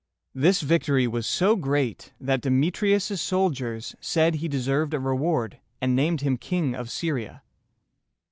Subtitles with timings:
[0.33, 6.21] This victory was so great, that Demetrius' soldiers said he deserved a reward, and named
[6.21, 7.43] him King of Syria.